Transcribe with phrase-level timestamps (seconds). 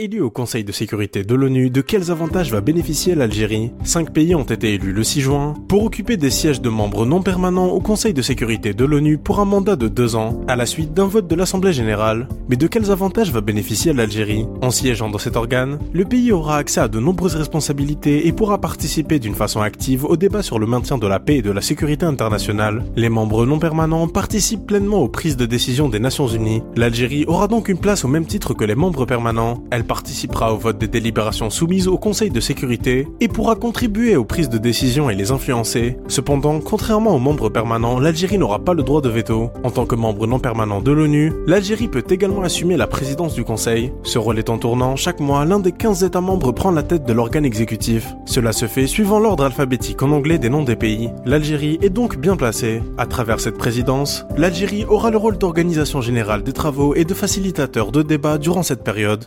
[0.00, 3.72] Élu au Conseil de sécurité de l'ONU, de quels avantages va bénéficier l'Algérie?
[3.82, 7.20] Cinq pays ont été élus le 6 juin pour occuper des sièges de membres non
[7.20, 10.66] permanents au Conseil de sécurité de l'ONU pour un mandat de deux ans, à la
[10.66, 12.28] suite d'un vote de l'Assemblée générale.
[12.48, 14.46] Mais de quels avantages va bénéficier l'Algérie?
[14.62, 18.60] En siégeant dans cet organe, le pays aura accès à de nombreuses responsabilités et pourra
[18.60, 21.60] participer d'une façon active au débat sur le maintien de la paix et de la
[21.60, 22.84] sécurité internationale.
[22.94, 26.62] Les membres non permanents participent pleinement aux prises de décision des Nations Unies.
[26.76, 29.64] L'Algérie aura donc une place au même titre que les membres permanents.
[29.72, 34.24] Elle participera au vote des délibérations soumises au Conseil de sécurité et pourra contribuer aux
[34.24, 35.96] prises de décision et les influencer.
[36.06, 39.50] Cependant, contrairement aux membres permanents, l'Algérie n'aura pas le droit de veto.
[39.64, 43.42] En tant que membre non permanent de l'ONU, l'Algérie peut également assumer la présidence du
[43.42, 43.92] Conseil.
[44.04, 47.12] Ce rôle étant tournant, chaque mois, l'un des 15 États membres prend la tête de
[47.12, 48.14] l'organe exécutif.
[48.26, 51.10] Cela se fait suivant l'ordre alphabétique en anglais des noms des pays.
[51.24, 52.82] L'Algérie est donc bien placée.
[52.98, 57.90] À travers cette présidence, l'Algérie aura le rôle d'organisation générale des travaux et de facilitateur
[57.90, 59.24] de débats durant cette période.